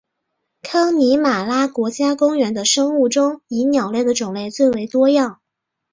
[0.63, 5.39] 康尼玛拉国家公园的生物中以鸟类的种类最为多样。